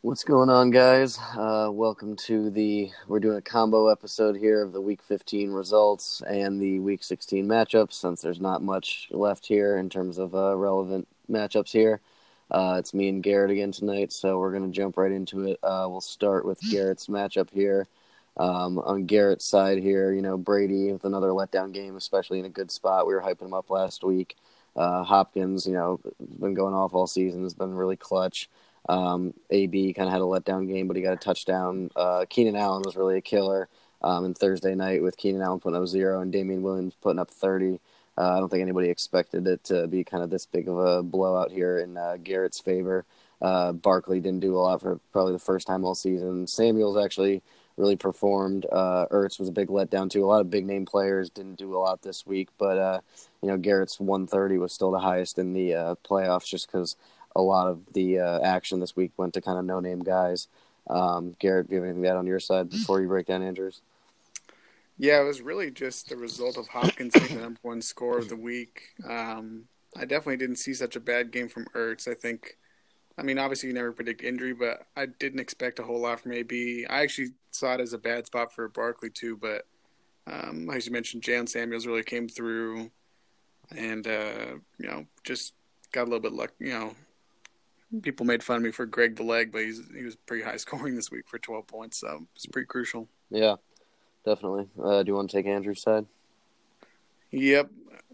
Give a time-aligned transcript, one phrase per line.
[0.00, 1.20] What's going on, guys?
[1.36, 2.90] Uh, welcome to the.
[3.06, 7.46] We're doing a combo episode here of the Week 15 results and the Week 16
[7.46, 7.92] matchups.
[7.92, 12.00] Since there's not much left here in terms of uh, relevant matchups here,
[12.50, 14.12] uh, it's me and Garrett again tonight.
[14.12, 15.60] So we're gonna jump right into it.
[15.62, 17.86] Uh, we'll start with Garrett's matchup here.
[18.38, 22.50] Um, on Garrett's side here, you know Brady with another letdown game, especially in a
[22.50, 23.06] good spot.
[23.06, 24.36] We were hyping him up last week.
[24.76, 26.00] Uh, Hopkins, you know,
[26.38, 27.42] been going off all season.
[27.42, 28.48] Has been really clutch.
[28.88, 31.90] Um, AB kind of had a letdown game, but he got a touchdown.
[31.96, 33.68] Uh, Keenan Allen was really a killer.
[34.00, 37.80] Um, Thursday night with Keenan Allen putting up zero and Damien Williams putting up 30.
[38.16, 41.02] Uh, I don't think anybody expected it to be kind of this big of a
[41.02, 43.04] blowout here in uh, Garrett's favor.
[43.42, 46.46] Uh, Barkley didn't do a lot for probably the first time all season.
[46.46, 47.42] Samuels actually
[47.78, 48.66] really performed.
[48.70, 50.24] Uh, Ertz was a big letdown too.
[50.24, 53.00] A lot of big name players didn't do a lot this week, but uh,
[53.42, 56.96] you know Garrett's 130 was still the highest in the uh, playoffs just because
[57.36, 60.48] a lot of the uh, action this week went to kind of no name guys.
[60.88, 63.42] Um, Garrett, do you have anything to add on your side before you break down
[63.42, 63.82] Andrews?
[64.96, 68.28] Yeah, it was really just the result of Hopkins being the number one score of
[68.28, 68.94] the week.
[69.08, 69.64] Um,
[69.96, 72.08] I definitely didn't see such a bad game from Ertz.
[72.08, 72.56] I think,
[73.18, 76.32] I mean, obviously you never predict injury, but I didn't expect a whole lot from
[76.32, 76.86] AB.
[76.88, 79.66] I actually saw it as a bad spot for Barkley too, but
[80.30, 82.90] um, as you mentioned, Jaylen Samuels really came through,
[83.74, 85.54] and uh, you know just
[85.90, 86.52] got a little bit luck.
[86.60, 86.94] You know,
[88.02, 90.56] people made fun of me for Greg the leg, but he's he was pretty high
[90.58, 93.08] scoring this week for 12 points, so it's pretty crucial.
[93.30, 93.56] Yeah,
[94.24, 94.68] definitely.
[94.80, 96.06] Uh, do you want to take Andrew's side?
[97.32, 97.70] Yep.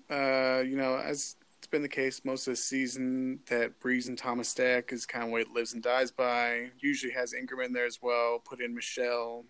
[0.08, 4.18] Uh, you know, as it's been the case most of the season, that Brees and
[4.18, 6.68] Thomas stack is kind of what it lives and dies by.
[6.78, 8.38] Usually has Ingram in there as well.
[8.44, 9.46] Put in Michel.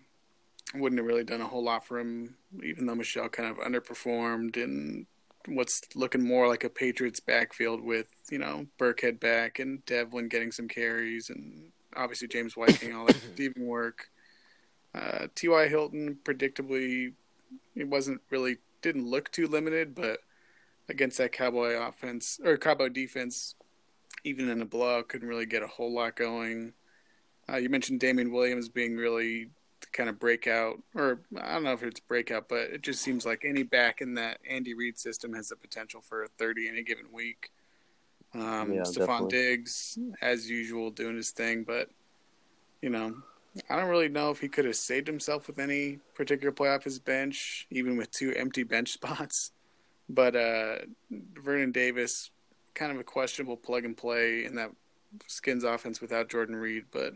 [0.77, 4.57] Wouldn't have really done a whole lot for him, even though Michel kind of underperformed
[4.57, 5.09] in
[5.49, 10.53] what's looking more like a Patriots backfield with you know Burkhead back and Develin getting
[10.53, 14.09] some carries and obviously James White getting all the receiving work.
[14.95, 15.67] Uh, T.Y.
[15.67, 17.13] Hilton predictably
[17.75, 20.21] it wasn't really didn't look too limited, but
[20.89, 23.55] against that Cowboy offense or Cowboy defense,
[24.25, 26.73] even in a blowout, couldn't really get a whole lot going.
[27.49, 29.49] Uh, you mentioned Damien Williams being really
[29.93, 33.45] kind of breakout, or I don't know if it's breakout, but it just seems like
[33.45, 37.07] any back in that Andy Reid system has the potential for a 30 any given
[37.13, 37.51] week.
[38.35, 39.29] Um, Yeah, Stefon.
[39.29, 41.89] Diggs, as usual, doing his thing, but
[42.83, 43.15] you know,
[43.71, 46.85] I don't really know if he could have saved himself with any particular play off
[46.85, 49.53] his bench, even with two empty bench spots.
[50.09, 50.77] But uh,
[51.11, 52.31] Vernon Davis,
[52.75, 54.71] kind of a questionable plug and play in that
[55.27, 57.15] Skins offense without Jordan Reed, but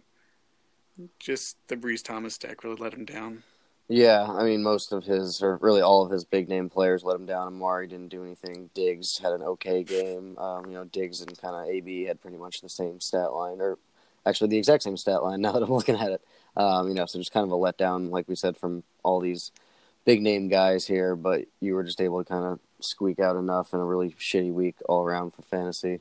[1.19, 3.43] just the Brees Thomas deck really let him down.
[3.91, 7.16] Yeah, I mean, most of his, or really all of his big name players let
[7.16, 7.47] him down.
[7.47, 8.69] Amari didn't do anything.
[8.75, 10.37] Diggs had an okay game.
[10.37, 13.62] Um, you know, Diggs and kind of AB had pretty much the same stat line,
[13.62, 13.78] or
[14.26, 16.22] actually the exact same stat line now that I'm looking at it.
[16.55, 19.53] Um, you know, so just kind of a letdown, like we said, from all these
[20.08, 23.74] big name guys here, but you were just able to kind of squeak out enough
[23.74, 26.00] in a really shitty week all around for fantasy.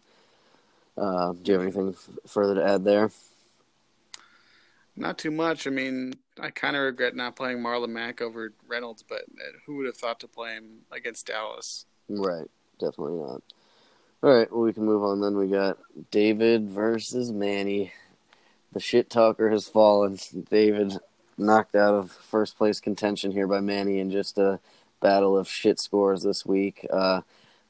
[0.97, 3.11] Uh, do you have anything f- further to add there?
[4.95, 5.67] Not too much.
[5.67, 9.75] I mean, I kind of regret not playing Marlon Mack over Reynolds, but uh, who
[9.75, 11.85] would have thought to play him against Dallas?
[12.07, 12.47] Right,
[12.79, 13.41] definitely not.
[14.23, 15.35] All right, well, we can move on then.
[15.35, 15.79] We got
[16.11, 17.91] David versus Manny.
[18.71, 20.17] The shit talker has fallen.
[20.49, 20.97] David
[21.37, 24.59] knocked out of first place contention here by Manny in just a
[25.01, 26.85] battle of shit scores this week.
[26.91, 27.21] Uh,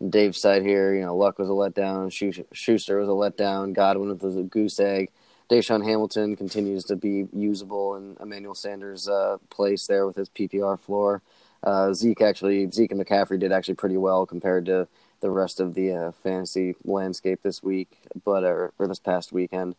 [0.08, 2.12] Dave's side here, you know, Luck was a letdown.
[2.54, 3.74] Schuster was a letdown.
[3.74, 5.10] Godwin was a goose egg.
[5.50, 10.80] DaeSean Hamilton continues to be usable in Emmanuel Sanders' uh, place there with his PPR
[10.80, 11.22] floor.
[11.64, 14.88] Uh, Zeke actually, Zeke and McCaffrey did actually pretty well compared to
[15.22, 19.76] the rest of the uh, fantasy landscape this week, but or, or this past weekend.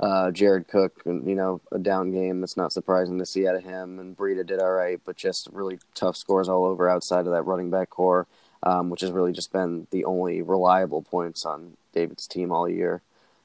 [0.00, 2.40] Uh, Jared Cook, you know, a down game.
[2.40, 3.98] That's not surprising to see out of him.
[3.98, 7.42] And Breida did all right, but just really tough scores all over outside of that
[7.42, 8.26] running back core,
[8.62, 13.02] um, which has really just been the only reliable points on David's team all year.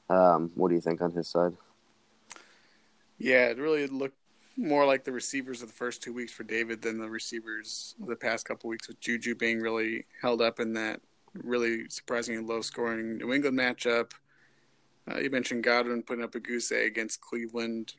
[0.08, 1.52] Um, what do you think on his side?
[3.18, 4.16] Yeah, it really looked
[4.56, 8.08] more like the receivers of the first two weeks for David than the receivers of
[8.08, 11.02] the past couple weeks, with Juju being really held up in that
[11.34, 14.12] really surprisingly low scoring New England matchup.
[15.10, 17.94] Uh, you mentioned Godwin putting up a goose egg against Cleveland.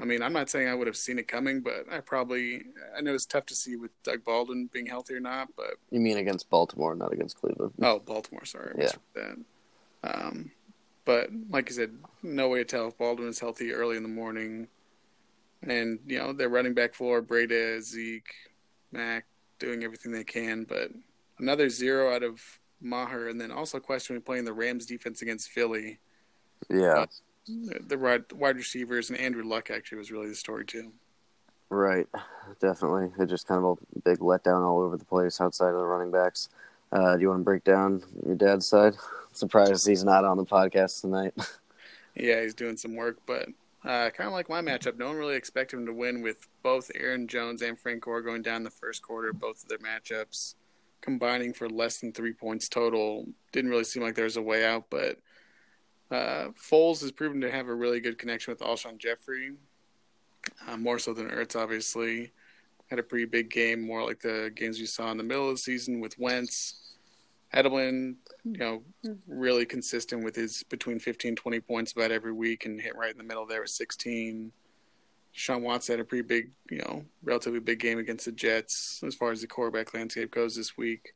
[0.00, 2.62] I mean, I'm not saying I would have seen it coming, but I probably
[2.96, 6.00] I know it's tough to see with Doug Baldwin being healthy or not, but You
[6.00, 7.72] mean against Baltimore, not against Cleveland?
[7.82, 9.32] oh, Baltimore, sorry, I Yeah.
[10.04, 10.50] Um,
[11.04, 11.92] but like I said,
[12.22, 14.68] no way to tell if Baldwin is healthy early in the morning.
[15.62, 18.32] And you know, their running back floor: Breida, Zeke,
[18.92, 19.24] Mack,
[19.58, 20.64] doing everything they can.
[20.64, 20.90] But
[21.38, 22.42] another zero out of
[22.80, 25.98] Maher, and then also questioning playing the Rams defense against Philly.
[26.70, 27.04] Yeah.
[27.04, 30.92] Uh, the wide, wide receivers and Andrew Luck actually was really the story too.
[31.68, 32.06] Right,
[32.60, 33.10] definitely.
[33.18, 36.12] It just kind of a big letdown all over the place outside of the running
[36.12, 36.48] backs.
[36.92, 38.94] Uh, do you want to break down your dad's side?
[39.32, 41.34] Surprised he's not on the podcast tonight.
[42.14, 43.48] yeah, he's doing some work, but
[43.84, 44.96] uh, kind of like my matchup.
[44.96, 48.42] No one really expected him to win with both Aaron Jones and Frank Gore going
[48.42, 50.54] down the first quarter, both of their matchups
[51.00, 53.26] combining for less than three points total.
[53.52, 55.18] Didn't really seem like there was a way out, but
[56.10, 59.52] uh, Foles has proven to have a really good connection with Alshon Jeffery,
[60.66, 62.32] uh, more so than Ertz, obviously.
[62.88, 65.54] Had a pretty big game, more like the games we saw in the middle of
[65.54, 66.82] the season with Wentz.
[67.54, 68.82] Edelman, you know,
[69.26, 73.18] really consistent with his between 15 20 points about every week and hit right in
[73.18, 74.52] the middle there with 16.
[75.32, 79.14] Sean Watson had a pretty big, you know, relatively big game against the Jets as
[79.14, 81.14] far as the quarterback landscape goes this week.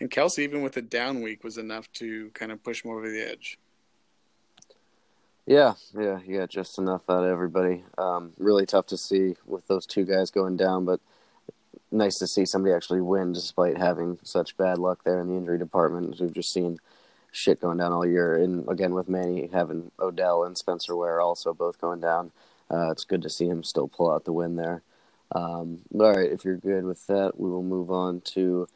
[0.00, 3.08] And Kelce, even with a down week, was enough to kind of push him over
[3.08, 3.58] the edge.
[5.46, 7.84] Yeah, yeah, got just enough out of everybody.
[7.98, 11.00] Um, really tough to see with those two guys going down, but
[11.92, 15.58] nice to see somebody actually win despite having such bad luck there in the injury
[15.58, 16.20] department.
[16.20, 16.78] We've just seen
[17.30, 21.54] shit going down all year, and again with Manny having Odell and Spencer Ware also
[21.54, 22.32] both going down.
[22.70, 24.82] Uh, it's good to see him still pull out the win there.
[25.32, 28.66] Um, all right, if you're good with that, we will move on to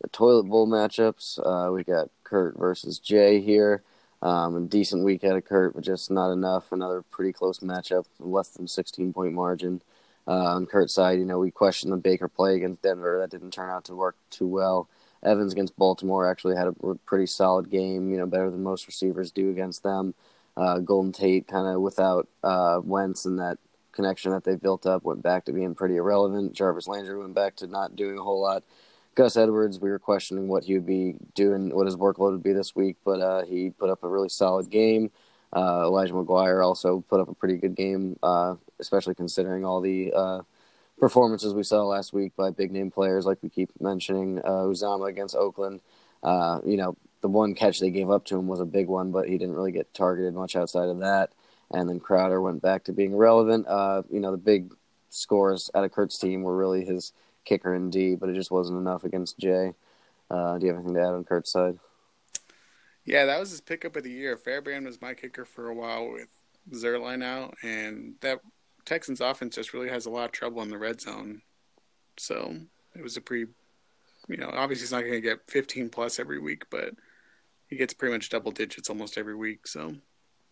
[0.00, 1.38] the toilet bowl matchups.
[1.38, 3.82] Uh, we got Kurt versus Jay here.
[4.22, 6.72] Um, a decent week out of Kurt, but just not enough.
[6.72, 9.82] Another pretty close matchup, less than 16 point margin.
[10.26, 13.18] Uh, on Kurt's side, you know, we questioned the Baker play against Denver.
[13.20, 14.88] That didn't turn out to work too well.
[15.22, 19.30] Evans against Baltimore actually had a pretty solid game, you know, better than most receivers
[19.30, 20.14] do against them.
[20.56, 23.58] Uh, Golden Tate kind of without uh, Wentz and that
[23.92, 26.52] connection that they built up went back to being pretty irrelevant.
[26.52, 28.62] Jarvis Landry went back to not doing a whole lot.
[29.16, 32.52] Gus Edwards, we were questioning what he would be doing, what his workload would be
[32.52, 35.10] this week, but uh, he put up a really solid game.
[35.54, 40.12] Uh, Elijah McGuire also put up a pretty good game, uh, especially considering all the
[40.12, 40.42] uh,
[41.00, 45.08] performances we saw last week by big name players, like we keep mentioning uh, Uzomah
[45.08, 45.80] against Oakland.
[46.22, 49.12] Uh, you know, the one catch they gave up to him was a big one,
[49.12, 51.32] but he didn't really get targeted much outside of that.
[51.70, 53.66] And then Crowder went back to being relevant.
[54.10, 54.74] You know, the big
[55.08, 57.12] scores out of Kurt's team were really his
[57.46, 59.72] kicker and D, but it just wasn't enough against Jay.
[60.30, 61.78] Uh, do you have anything to add on Kurt's side?
[63.04, 64.36] Yeah, that was his pickup of the year.
[64.36, 66.28] Fairbairn was my kicker for a while with
[66.72, 68.40] Zuerlein out, and that
[68.84, 71.42] Texans offense just really has a lot of trouble in the red zone.
[72.18, 72.56] So
[72.96, 73.50] it was a pretty,
[74.28, 76.94] you know, obviously he's not going to get 15 plus every week, but
[77.68, 79.66] he gets pretty much double digits almost every week.
[79.68, 79.94] So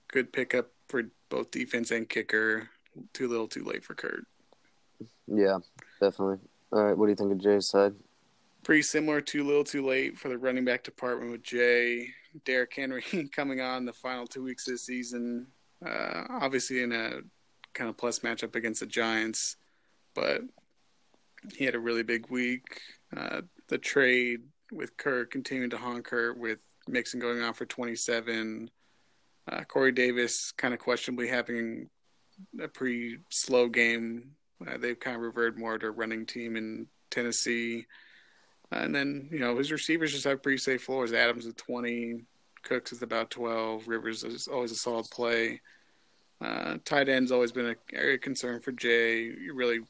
[0.09, 2.69] good pickup for both defense and kicker.
[3.13, 4.25] Too little, too late for Kurt.
[5.27, 5.59] Yeah,
[6.01, 6.39] definitely.
[6.75, 7.95] All right, what do you think of Jay's side?
[8.65, 9.21] Pretty similar.
[9.21, 12.09] Too little, too late for the running back department with Jay.
[12.45, 15.47] Derrick Henry coming on the final two weeks this season.
[15.87, 17.21] Uh, obviously in a
[17.75, 19.55] kind of plus matchup against the Giants,
[20.17, 20.41] but
[21.55, 22.81] he had a really big week.
[23.17, 24.41] Uh, the trade
[24.73, 28.69] with Kirk continuing to Kurt with Mixon going on for 27.
[29.47, 31.89] Uh, Corey Davis kind of questionably having
[32.61, 34.33] a pretty slow game.
[34.67, 37.87] Uh, they've kind of reverted more to running team in Tennessee.
[38.71, 41.13] and then, you know, his receivers just have pretty safe floors.
[41.13, 42.23] Adams with 20,
[42.63, 45.61] Cooks is about 12, Rivers is always a solid play.
[46.41, 49.23] Uh, tight end's always been a area concern for Jay.
[49.23, 49.81] You really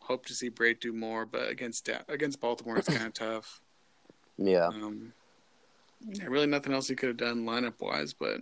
[0.00, 3.60] hope to see Brate do more, but against against Baltimore, it's kind of tough.
[4.38, 4.66] Yeah.
[4.66, 5.12] Um,
[6.08, 8.40] yeah, really nothing else he could have done lineup wise, but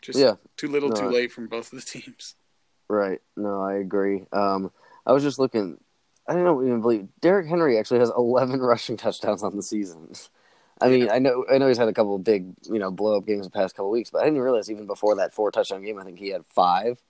[0.00, 0.34] just yeah.
[0.56, 2.36] too little, no, too late from both of the teams.
[2.92, 3.20] Right.
[3.38, 4.26] No, I agree.
[4.32, 4.70] Um,
[5.06, 5.78] I was just looking.
[6.28, 10.12] I don't even believe Derrick Henry actually has 11 rushing touchdowns on the season.
[10.80, 13.16] I mean, I know, I know he's had a couple of big, you know, blow
[13.16, 15.50] up games the past couple of weeks, but I didn't realize even before that four
[15.50, 17.00] touchdown game, I think he had five.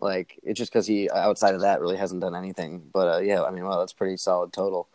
[0.00, 2.82] Like it's just because he outside of that really hasn't done anything.
[2.92, 4.88] But uh, yeah, I mean, well, that's pretty solid total.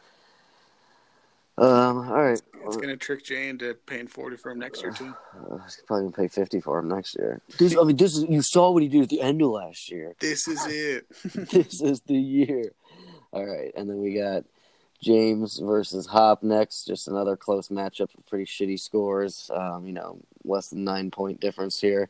[1.62, 4.92] Um, all right, it's, it's gonna trick Jay into paying forty for him next year
[4.92, 5.14] too.
[5.36, 7.40] Uh, he's probably gonna pay fifty for him next year.
[7.60, 9.92] This, I mean, this is you saw what he did at the end of last
[9.92, 10.16] year.
[10.20, 11.06] This is it.
[11.52, 12.72] this is the year.
[13.32, 14.44] All right, and then we got
[15.04, 16.86] James versus Hop next.
[16.86, 19.52] Just another close matchup with pretty shitty scores.
[19.54, 22.10] Um, you know, less than nine point difference here.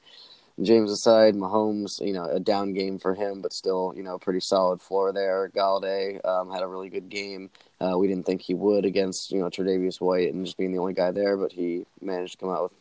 [0.61, 4.39] James aside, Mahomes, you know, a down game for him, but still, you know, pretty
[4.39, 5.49] solid floor there.
[5.55, 7.49] Golladay um, had a really good game.
[7.79, 10.77] Uh, we didn't think he would against, you know, Tre'Davious White and just being the
[10.77, 12.71] only guy there, but he managed to come out with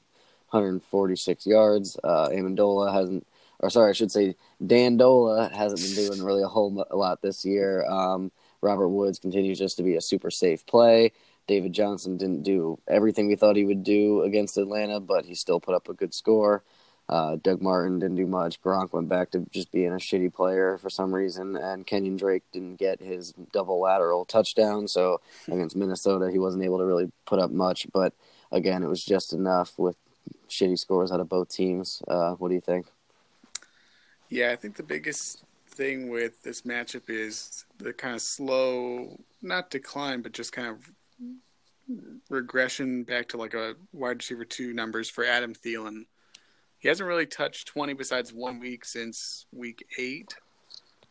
[0.50, 1.96] 146 yards.
[2.04, 3.26] Uh, Amendola hasn't,
[3.60, 7.86] or sorry, I should say Dandola hasn't been doing really a whole lot this year.
[7.86, 11.12] Um, Robert Woods continues just to be a super safe play.
[11.46, 15.60] David Johnson didn't do everything we thought he would do against Atlanta, but he still
[15.60, 16.62] put up a good score.
[17.10, 18.62] Uh, Doug Martin didn't do much.
[18.62, 22.44] Gronk went back to just being a shitty player for some reason, and Kenyon Drake
[22.52, 24.86] didn't get his double lateral touchdown.
[24.86, 27.88] So against Minnesota, he wasn't able to really put up much.
[27.92, 28.14] But
[28.52, 29.96] again, it was just enough with
[30.48, 32.00] shitty scores out of both teams.
[32.06, 32.86] Uh, what do you think?
[34.28, 39.70] Yeah, I think the biggest thing with this matchup is the kind of slow, not
[39.70, 40.88] decline, but just kind of
[42.28, 46.04] regression back to like a wide receiver two numbers for Adam Thielen.
[46.80, 50.34] He hasn't really touched 20 besides one week since week eight.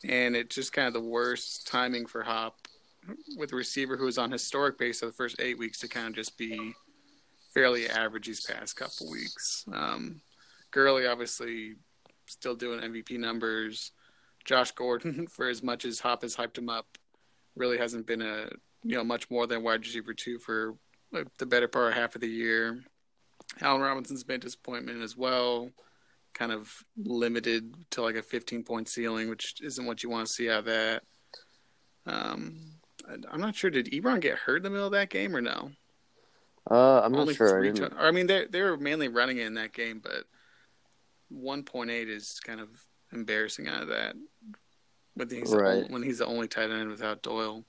[0.04, 2.56] And it's just kind of the worst timing for Hop
[3.38, 6.08] with a receiver who was on historic base of the first eight weeks to kind
[6.08, 6.74] of just be
[7.54, 9.66] fairly average these past couple weeks.
[9.72, 10.22] Um,
[10.72, 11.76] Gurley obviously
[12.26, 13.92] still doing MVP numbers.
[14.46, 16.98] Josh Gordon, for as much as Hop has hyped him up,
[17.56, 18.50] really hasn't been a
[18.84, 20.76] you know much more than wide receiver two for
[21.38, 22.82] the better part of half of the year.
[23.62, 25.70] Allen Robinson's been a disappointment as well,
[26.34, 30.34] kind of limited to like a 15 point ceiling, which isn't what you want to
[30.34, 31.04] see out of that.
[32.06, 32.58] Um,
[33.30, 33.70] I'm not sure.
[33.70, 35.72] Did Ebron get hurt in the middle of that game or no?
[36.70, 37.66] Uh, I'm Only not sure.
[37.66, 40.26] I, ton- I mean, they they were mainly running it in that game, but
[41.34, 42.70] 1.8 is kind of
[43.12, 44.16] embarrassing out of that.
[45.16, 45.88] When he's right.
[45.88, 47.66] the, when he's the only tight end without Doyle.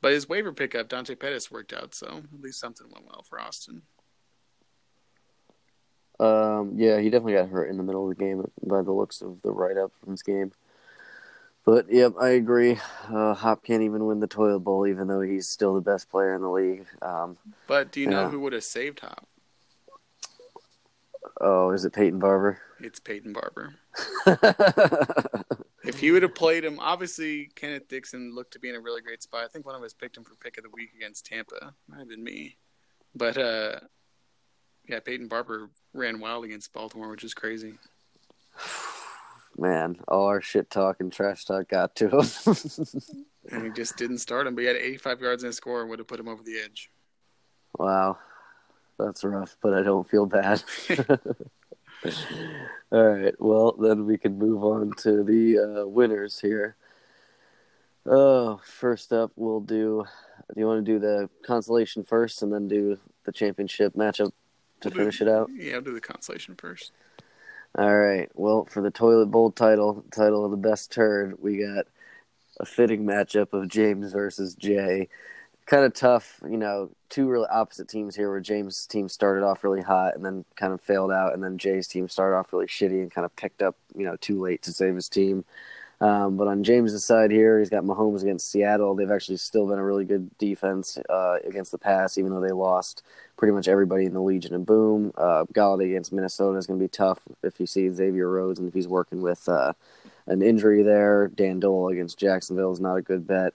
[0.00, 3.40] But his waiver pickup, Dante Pettis, worked out, so at least something went well for
[3.40, 3.82] Austin.
[6.20, 9.22] Um, yeah, he definitely got hurt in the middle of the game by the looks
[9.22, 10.52] of the write up from his game.
[11.64, 12.78] But yep, I agree.
[13.12, 16.34] Uh, Hop can't even win the toilet bowl, even though he's still the best player
[16.34, 16.86] in the league.
[17.02, 19.28] Um, but do you know who would have saved Hop?
[21.40, 22.58] Oh, is it Peyton Barber?
[22.80, 23.74] It's Peyton Barber.
[25.84, 29.02] if he would have played him, obviously Kenneth Dixon looked to be in a really
[29.02, 29.44] great spot.
[29.44, 31.74] I think one of us picked him for pick of the week against Tampa.
[31.88, 32.56] Might have been me.
[33.14, 33.80] But uh,
[34.88, 37.74] yeah, Peyton Barber ran wild against Baltimore, which is crazy.
[39.58, 42.20] Man, all our shit talk and trash talk got to him.
[43.50, 45.90] and he just didn't start him, but he had 85 yards in a score and
[45.90, 46.90] would have put him over the edge.
[47.76, 48.18] Wow.
[48.98, 50.62] That's rough, but I don't feel bad.
[52.92, 53.34] All right.
[53.40, 56.76] Well, then we can move on to the uh, winners here.
[58.06, 60.04] Oh, first up, we'll do.
[60.54, 64.32] Do you want to do the consolation first, and then do the championship matchup
[64.80, 65.50] to we'll finish do, it out?
[65.54, 66.92] Yeah, I'll do the consolation first.
[67.76, 68.30] All right.
[68.34, 71.86] Well, for the toilet bowl title, title of the best turd, we got
[72.60, 75.08] a fitting matchup of James versus Jay
[75.68, 79.62] kind of tough, you know, two really opposite teams here where James' team started off
[79.62, 82.66] really hot and then kind of failed out, and then Jay's team started off really
[82.66, 85.44] shitty and kind of picked up, you know, too late to save his team.
[86.00, 88.94] Um, but on James's side here, he's got Mahomes against Seattle.
[88.94, 92.52] They've actually still been a really good defense uh, against the pass, even though they
[92.52, 93.02] lost
[93.36, 95.12] pretty much everybody in the Legion and Boom.
[95.16, 98.68] Uh, Golladay against Minnesota is going to be tough if you see Xavier Rhodes and
[98.68, 99.72] if he's working with uh,
[100.26, 101.28] an injury there.
[101.28, 103.54] Dan Dole against Jacksonville is not a good bet.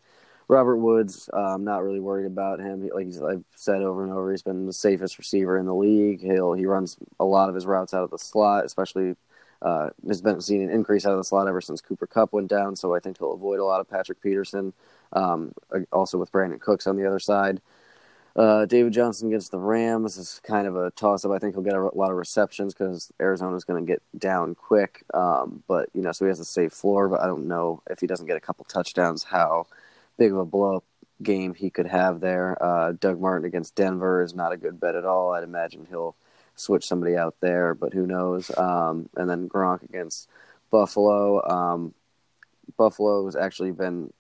[0.50, 2.89] Robert Woods, uh, I'm not really worried about him.
[2.89, 6.19] Like I've said over and over, he's been the safest receiver in the league.
[6.19, 9.15] He'll he runs a lot of his routes out of the slot, especially.
[9.63, 12.50] Uh, has been seeing an increase out of the slot ever since Cooper Kupp went
[12.50, 14.74] down, so I think he'll avoid a lot of Patrick Peterson.
[15.13, 15.53] Um,
[15.91, 17.62] also with Brandin Cooks on the other side.
[18.36, 21.32] Uh, David Johnson against the Rams is kind of a toss up.
[21.32, 25.03] I think he'll get a lot of receptions because Arizona's going to get down quick.
[25.13, 27.10] Um, but you know, so he has a safe floor.
[27.10, 29.67] But I don't know if he doesn't get a couple touchdowns, how
[30.17, 30.84] big of a blow up
[31.22, 32.62] game he could have there.
[32.62, 35.32] Uh, Doug Martin against Denver is not a good bet at all.
[35.32, 36.15] I'd imagine he'll
[36.55, 38.51] switch somebody out there, but who knows?
[38.57, 40.29] Um, and then Gronk against
[40.72, 41.48] Buffalo.
[41.48, 41.93] Um,
[42.77, 44.12] Buffalo has actually been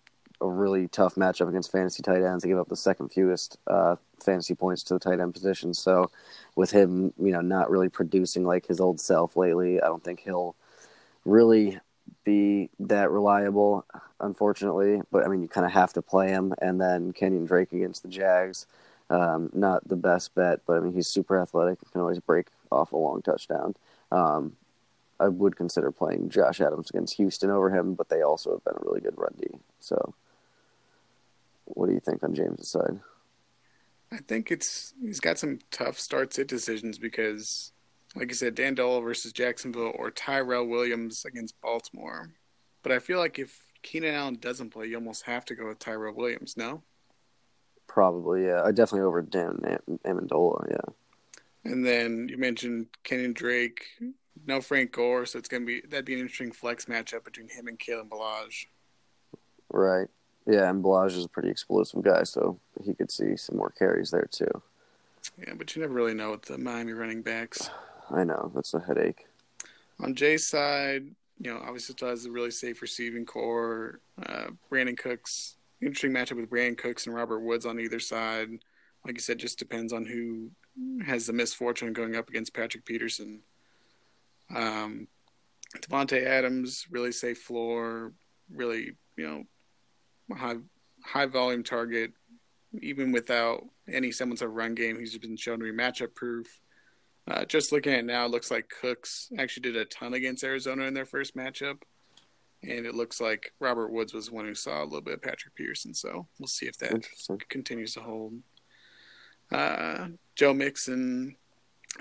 [0.41, 2.43] a really tough matchup against fantasy tight ends.
[2.43, 5.73] They give up the second fewest uh, fantasy points to the tight end position.
[5.73, 6.11] So,
[6.55, 10.19] with him, you know, not really producing like his old self lately, I don't think
[10.19, 10.55] he'll
[11.25, 11.79] really
[12.23, 13.85] be that reliable,
[14.19, 15.01] unfortunately.
[15.11, 16.53] But I mean, you kind of have to play him.
[16.61, 18.67] And then Kenyon Drake against the Jags,
[19.13, 21.79] um, not the best bet, but I mean, he's super athletic.
[21.91, 23.75] Can always break off a long touchdown.
[24.11, 24.53] Um,
[25.19, 28.73] I would consider playing Josh Adams against Houston over him, but they also have been
[28.75, 29.47] a really good run D.
[29.79, 30.15] So,
[31.65, 32.99] what do you think on James' side?
[34.11, 37.71] I think it's he's got some tough start sit decisions because
[38.15, 42.31] like you said, Dan Dole versus Jacksonville or Tyrell Williams against Baltimore.
[42.81, 45.79] But I feel like if Keenan Allen doesn't play, you almost have to go with
[45.79, 46.83] Tyrell Williams, no?
[47.93, 48.63] Probably, yeah.
[48.63, 49.59] I definitely over Dan
[50.03, 51.71] Amendola, yeah.
[51.71, 53.85] And then you mentioned Kenyon Drake,
[54.47, 57.67] no Frank Gore, so it's gonna be that'd be an interesting flex matchup between him
[57.67, 58.65] and Kalen Ballage.
[59.69, 60.07] Right.
[60.47, 64.09] Yeah, and Ballage is a pretty explosive guy, so he could see some more carries
[64.09, 64.63] there too.
[65.37, 67.69] Yeah, but you never really know with the Miami running backs.
[68.09, 69.27] I know that's a headache.
[69.99, 71.05] On Jay's side,
[71.39, 73.99] you know, obviously still has a really safe receiving core.
[74.25, 78.49] Uh, Brandin Cooks, interesting matchup with Brandin Cooks and Robert Woods on either side.
[79.05, 80.51] Like you said, just depends on who
[81.03, 83.41] has the misfortune of going up against Patrick Peterson.
[84.53, 85.07] Um,
[85.77, 88.13] Davante Adams, really safe floor,
[88.51, 90.55] really you know high
[91.03, 92.11] high volume target.
[92.81, 96.59] Even without any semblance of run game, he's been shown to be matchup proof.
[97.27, 100.43] Uh, just looking at it now, it looks like Cooks actually did a ton against
[100.43, 101.77] Arizona in their first matchup,
[102.63, 105.55] and it looks like Robert Woods was one who saw a little bit of Patrick
[105.55, 105.93] Peterson.
[105.93, 107.05] So we'll see if that
[107.49, 108.33] continues to hold.
[109.51, 111.35] Uh, Joe Mixon,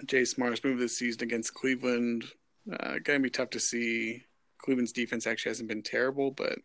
[0.06, 2.24] Jay Smart's move this season against Cleveland
[2.70, 4.24] uh, gonna be tough to see.
[4.58, 6.58] Cleveland's defense actually hasn't been terrible, but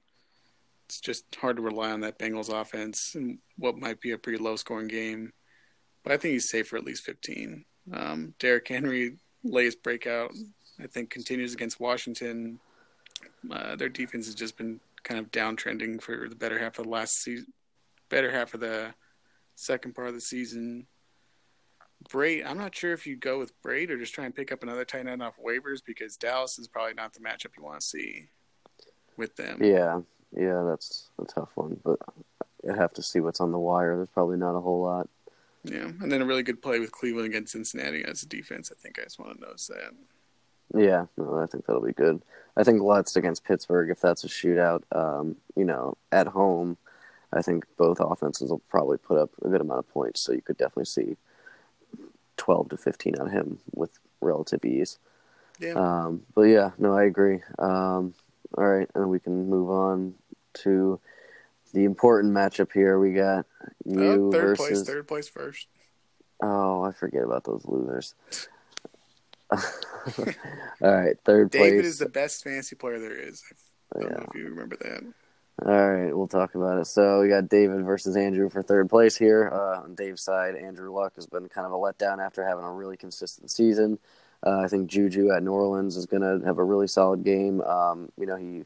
[0.86, 4.42] it's just hard to rely on that Bengals offense and what might be a pretty
[4.42, 5.34] low scoring game.
[6.04, 7.66] But I think he's safe for at least 15.
[7.94, 10.32] Um, Derrick Henry lays breakout,
[10.80, 12.60] I think, continues against Washington.
[13.51, 16.89] Uh, their defense has just been kind of downtrending for the better half of the
[16.89, 17.47] last season,
[18.09, 18.93] better half of the
[19.55, 20.86] second part of the season.
[22.09, 24.63] Brate, I'm not sure if you go with Brate or just try and pick up
[24.63, 27.86] another tight end off waivers because Dallas is probably not the matchup you want to
[27.86, 28.27] see
[29.17, 29.59] with them.
[29.62, 30.01] Yeah,
[30.36, 32.00] yeah, that's a tough one, but
[32.69, 33.95] I'd have to see what's on the wire.
[33.95, 35.09] There's probably not a whole lot.
[35.63, 38.71] Yeah, and then a really good play with Cleveland against Cincinnati as a defense.
[38.71, 39.91] I think I just want to notice that.
[40.74, 42.21] Yeah, no, I think that'll be good.
[42.55, 46.77] I think Lutz against Pittsburgh, if that's a shootout, um, you know, at home,
[47.31, 50.21] I think both offenses will probably put up a good amount of points.
[50.21, 51.17] So you could definitely see
[52.38, 54.97] 12 to 15 on him with relative ease.
[55.59, 55.74] Yeah.
[55.74, 57.41] Um, but yeah, no, I agree.
[57.59, 58.13] Um,
[58.57, 60.15] all right, and we can move on
[60.63, 61.00] to
[61.74, 63.00] the important matchup here.
[63.00, 63.45] We got
[63.86, 65.67] you uh, third versus place, third place first.
[66.41, 68.15] Oh, I forget about those losers.
[69.51, 70.25] all
[70.81, 71.72] right, third David place.
[71.72, 73.44] David is the best fantasy player there is.
[73.96, 74.18] I don't yeah.
[74.18, 75.03] know if you remember that.
[75.66, 76.86] All right, we'll talk about it.
[76.86, 79.50] So we got David versus Andrew for third place here.
[79.51, 82.72] Uh, on Dave's side, Andrew Luck has been kind of a letdown after having a
[82.72, 83.98] really consistent season.
[84.46, 87.62] Uh, I think Juju at New Orleans is going to have a really solid game.
[87.62, 88.66] Um, you know, he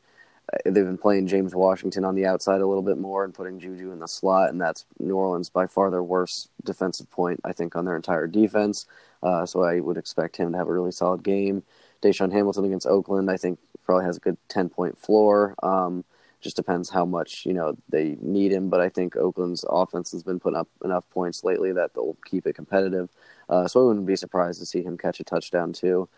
[0.51, 3.57] uh, they've been playing James Washington on the outside a little bit more and putting
[3.57, 7.53] Juju in the slot, and that's New Orleans by far their worst defensive point, I
[7.53, 8.85] think, on their entire defense.
[9.23, 11.63] Uh, so I would expect him to have a really solid game.
[12.01, 15.55] DaeSean Hamilton against Oakland, I think, probably has a good 10 point floor.
[15.61, 16.03] Um,
[16.41, 18.69] just depends how much you know they need him.
[18.69, 22.47] But I think Oakland's offense has been putting up enough points lately that they'll keep
[22.47, 23.09] it competitive.
[23.47, 26.09] Uh, so I wouldn't be surprised to see him catch a touchdown too.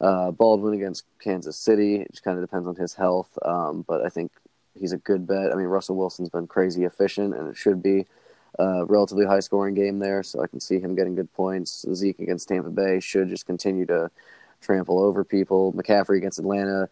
[0.00, 1.96] Uh, Baldwin against Kansas City.
[1.96, 4.32] It just kind of depends on his health, um, but I think
[4.78, 5.52] he's a good bet.
[5.52, 8.06] I mean, Russell Wilson's been crazy efficient, and it should be
[8.58, 10.22] relatively high scoring game there.
[10.22, 11.84] So I can see him getting good points.
[11.94, 14.10] Zeke against Tampa Bay should just continue to
[14.60, 15.72] trample over people.
[15.72, 16.88] McCaffrey against Atlanta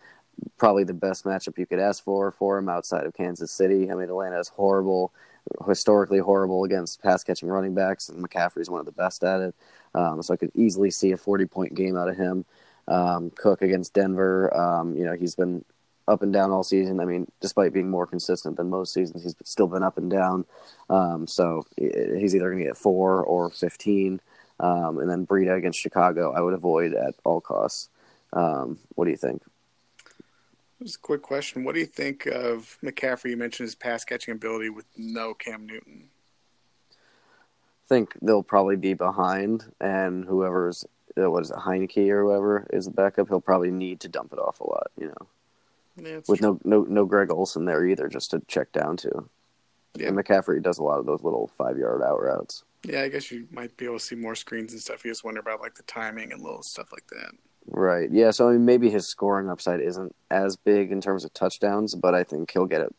[0.59, 3.90] probably the best matchup you could ask for for him outside of Kansas City.
[3.90, 5.12] I mean, Atlanta is horrible,
[5.66, 9.40] historically horrible against pass catching running backs, and McCaffrey is one of the best at
[9.40, 9.55] it.
[9.94, 12.44] Um, so I could easily see a 40 point game out of him.
[12.88, 15.64] Um, Cook against Denver, um, you know, he's been
[16.11, 17.01] up and down all season.
[17.01, 20.44] I mean, despite being more consistent than most seasons, he's still been up and down.
[20.88, 24.20] Um, so he's either going to get four or 15.
[24.59, 27.88] Um, and then Breida against Chicago, I would avoid at all costs.
[28.33, 29.42] Um, what do you think?
[30.83, 31.64] Just a quick question.
[31.64, 33.31] What do you think of McCaffrey?
[33.31, 36.09] You mentioned his pass catching ability with no Cam Newton.
[36.90, 40.87] I think they'll probably be behind, and whoever's
[41.20, 44.33] uh, what is it, Heinicke or whoever is the backup, he'll probably need to dump
[44.33, 44.90] it off a lot.
[44.99, 45.27] You know,
[46.07, 46.61] yeah, with true.
[46.65, 49.29] no no no Greg Olsen there either, just to check down to.
[49.97, 52.65] Yeah, and McCaffrey does a lot of those little five yard out routes.
[52.85, 55.05] Yeah, I guess you might be able to see more screens and stuff.
[55.05, 57.33] You just wonder about like the timing and little stuff like that.
[57.67, 58.11] Right.
[58.11, 58.31] Yeah.
[58.31, 62.15] So I mean, maybe his scoring upside isn't as big in terms of touchdowns, but
[62.15, 62.95] I think he'll get it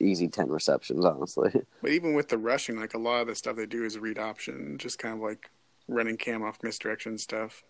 [0.00, 1.50] easy 10 receptions, honestly.
[1.82, 4.18] But even with the rushing, like a lot of the stuff they do is read
[4.18, 5.50] option, just kind of like
[5.88, 7.62] running cam off misdirection stuff.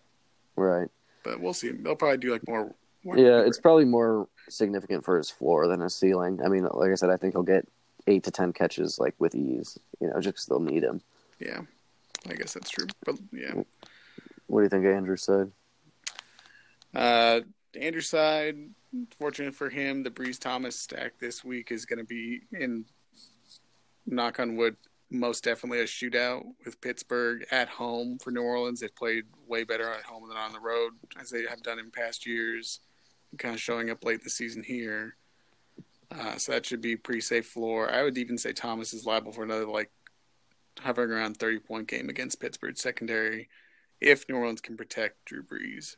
[0.55, 0.89] Right.
[1.23, 1.71] But we'll see.
[1.71, 2.73] They'll probably do like more.
[3.03, 6.39] Yeah, it's probably more significant for his floor than his ceiling.
[6.43, 7.67] I mean, like I said, I think he'll get
[8.07, 11.01] eight to 10 catches like with ease, you know, just they'll need him.
[11.39, 11.61] Yeah.
[12.29, 12.87] I guess that's true.
[13.05, 13.53] But yeah.
[14.47, 15.51] What do you think Andrew said?
[16.93, 17.41] Uh,
[17.79, 18.57] Andrew side,
[19.17, 22.85] fortunate for him, the Brees Thomas stack this week is going to be in
[24.05, 24.75] knock on wood,
[25.09, 28.81] most definitely a shootout with Pittsburgh at home for New Orleans.
[28.81, 31.91] They've played way better at home than on the road, as they have done in
[31.91, 32.81] past years,
[33.37, 35.15] kind of showing up late the season here.
[36.11, 37.91] Uh, so that should be pretty safe floor.
[37.91, 39.91] I would even say Thomas is liable for another like
[40.79, 43.49] hovering around 30 point game against Pittsburgh secondary
[43.99, 45.95] if New Orleans can protect Drew Brees.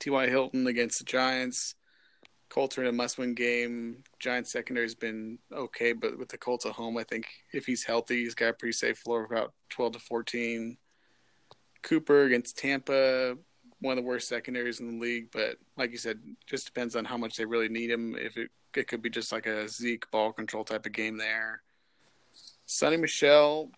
[0.00, 0.28] T.Y.
[0.28, 1.76] Hilton against the Giants.
[2.50, 4.04] Colts are in a must win game.
[4.18, 7.84] Giants secondary has been okay, but with the Colts at home, I think if he's
[7.84, 10.76] healthy, he's got a pretty safe floor of about 12 to 14.
[11.82, 13.36] Cooper against Tampa,
[13.80, 17.04] one of the worst secondaries in the league, but like you said, just depends on
[17.04, 18.16] how much they really need him.
[18.16, 21.62] If it, it could be just like a Zeke ball control type of game there.
[22.66, 23.70] Sony Michel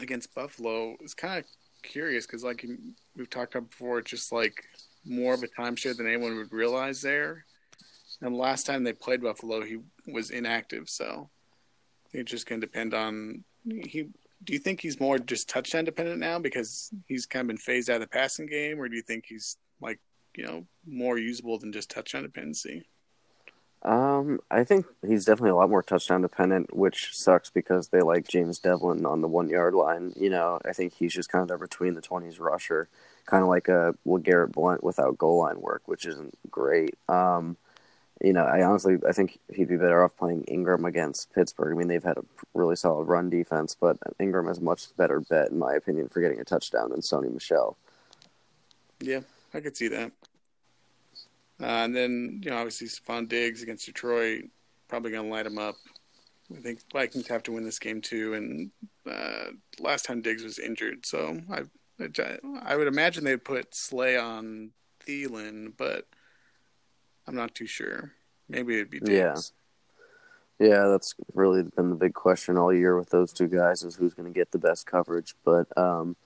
[0.00, 1.44] against Buffalo is kind of
[1.82, 2.64] curious because, like
[3.16, 4.64] we've talked about before, it's just like
[5.04, 7.44] more of a timeshare than anyone would realize there.
[8.20, 11.28] And last time they played Buffalo, he was inactive, so
[12.12, 14.08] it's just going to depend on he.
[14.44, 17.90] Do you think he's more just touchdown dependent now because he's kind of been phased
[17.90, 19.98] out of the passing game, or do you think he's like
[20.36, 22.86] you know more usable than just touchdown dependency?
[23.82, 28.26] Um, I think he's definitely a lot more touchdown dependent, which sucks because they like
[28.26, 30.12] James Develin on the one yard line.
[30.16, 32.88] You know, I think he's just kind of between the twenties rusher,
[33.26, 36.94] kind of like a well, Garrett Blount without goal line work, which isn't great.
[37.08, 37.56] Um,
[38.22, 41.74] you know, I honestly I think he'd be better off playing Ingram against Pittsburgh.
[41.74, 42.24] I mean, they've had a
[42.54, 46.20] really solid run defense, but Ingram is a much better bet in my opinion for
[46.20, 47.76] getting a touchdown than Sony Michel.
[49.00, 49.20] Yeah,
[49.52, 50.12] I could see that.
[51.60, 54.44] Uh, and then, you know, obviously Stefon Diggs against Detroit,
[54.88, 55.76] probably going to light him up.
[56.54, 58.34] I think Vikings have to win this game too.
[58.34, 58.70] And
[59.10, 61.62] uh, last time Diggs was injured, so I,
[62.62, 64.70] I would imagine they'd put Slay on
[65.06, 66.06] Thielen, but
[67.26, 68.12] I'm not too sure.
[68.48, 69.10] Maybe it'd be Diggs.
[69.10, 69.36] Yeah.
[70.58, 74.14] Yeah, that's really been the big question all year with those two guys is who's
[74.14, 75.34] going to get the best coverage.
[75.44, 76.16] But um,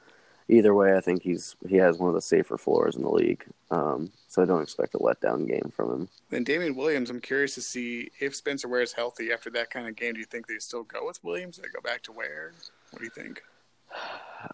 [0.48, 3.44] either way, I think he's he has one of the safer floors in the league.
[3.72, 6.08] Um, so I don't expect a letdown game from him.
[6.28, 9.88] Then Damien Williams, I'm curious to see if Spencer Ware is healthy after that kind
[9.88, 10.14] of game.
[10.14, 11.56] Do you think they still go with Williams?
[11.56, 12.52] They go back to Ware?
[12.90, 13.42] What do you think?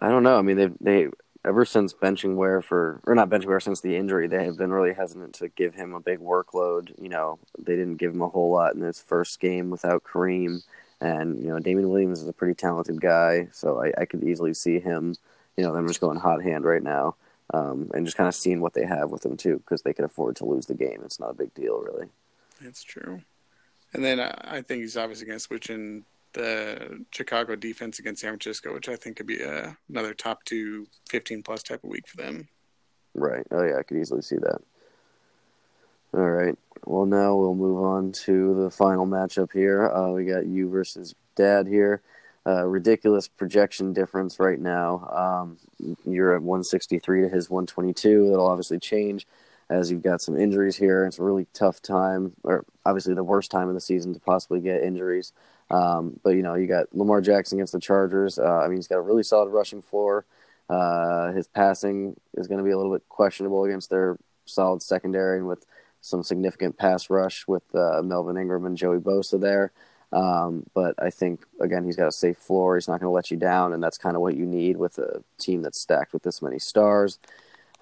[0.01, 0.39] I don't know.
[0.39, 1.07] I mean, they they
[1.47, 4.71] ever since benching Ware for or not benching Ware since the injury, they have been
[4.71, 6.91] really hesitant to give him a big workload.
[7.01, 10.63] You know, they didn't give him a whole lot in his first game without Kareem.
[10.99, 14.53] And you know, Damien Williams is a pretty talented guy, so I, I could easily
[14.53, 15.15] see him
[15.57, 17.15] you know, them just going hot hand right now
[17.53, 20.05] um, and just kind of seeing what they have with them too, because they can
[20.05, 21.01] afford to lose the game.
[21.03, 22.07] It's not a big deal, really.
[22.61, 23.21] That's true.
[23.93, 26.05] And then I think he's obviously going to switch in
[26.37, 30.87] the Chicago defense against San Francisco, which I think could be a, another top two,
[31.09, 32.47] 15 plus type of week for them.
[33.13, 33.45] Right.
[33.51, 34.59] Oh, yeah, I could easily see that.
[36.13, 36.57] All right.
[36.85, 39.89] Well, now we'll move on to the final matchup here.
[39.91, 42.01] Uh, we got you versus Dad here
[42.47, 45.09] uh, ridiculous projection difference right now.
[45.11, 45.57] Um,
[46.05, 48.29] you're at 163 to his 122.
[48.29, 49.27] That'll obviously change
[49.69, 51.05] as you've got some injuries here.
[51.05, 54.61] It's a really tough time, or obviously the worst time of the season to possibly
[54.61, 55.33] get injuries.
[55.69, 58.39] Um, but you know, you got Lamar Jackson against the Chargers.
[58.39, 60.25] Uh, I mean, he's got a really solid rushing floor.
[60.69, 65.37] Uh, his passing is going to be a little bit questionable against their solid secondary
[65.37, 65.65] and with
[66.01, 69.71] some significant pass rush with uh, Melvin Ingram and Joey Bosa there.
[70.13, 72.75] Um, but I think again he's got a safe floor.
[72.75, 74.97] He's not going to let you down, and that's kind of what you need with
[74.99, 77.19] a team that's stacked with this many stars.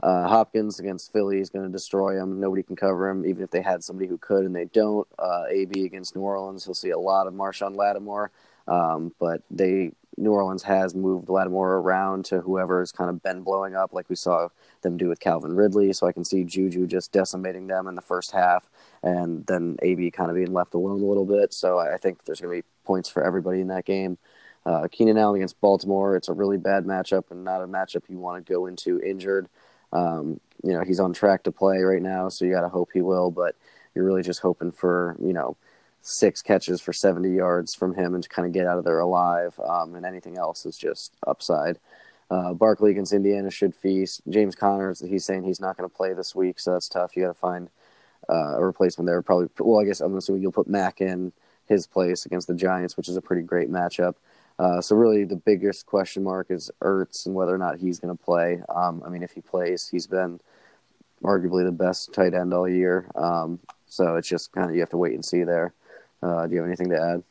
[0.03, 2.39] Uh, Hopkins against Philly is going to destroy him.
[2.39, 5.07] Nobody can cover him, even if they had somebody who could, and they don't.
[5.17, 8.31] Uh, AB against New Orleans, he'll see a lot of Marshon Lattimore,
[8.67, 13.41] um, but they New Orleans has moved Lattimore around to whoever has kind of been
[13.41, 14.47] blowing up, like we saw
[14.81, 15.91] them do with Calvin Ridley.
[15.91, 18.69] So I can see Juju just decimating them in the first half,
[19.03, 21.53] and then AB kind of being left alone a little bit.
[21.53, 24.17] So I think there's going to be points for everybody in that game.
[24.65, 28.17] Uh, Keenan Allen against Baltimore, it's a really bad matchup and not a matchup you
[28.17, 29.47] want to go into injured.
[29.95, 32.89] Um, you know, he's on track to play right now, so you got to hope
[32.93, 33.55] he will, but
[33.93, 35.55] you're really just hoping for, you know,
[36.01, 38.99] six catches for 70 yards from him and to kind of get out of there
[38.99, 39.59] alive.
[39.59, 41.79] Um, and anything else is just upside.
[42.29, 44.21] Uh, Barkley against Indiana should feast.
[44.29, 47.15] James Connors, he's saying he's not going to play this week, so that's tough.
[47.15, 47.69] You got to find
[48.29, 49.21] uh, a replacement there.
[49.21, 51.31] Probably, well, I guess I'm assuming you'll put Mack in
[51.67, 54.15] his place against the Giants, which is a pretty great matchup.
[54.57, 58.15] Uh, so really, the biggest question mark is Ertz and whether or not he's going
[58.15, 58.61] to play.
[58.73, 60.39] Um, I mean, if he plays, he's been
[61.23, 63.09] arguably the best tight end all year.
[63.15, 65.73] Um, so it's just kind of you have to wait and see there.
[66.21, 67.23] Uh, do you have anything to add?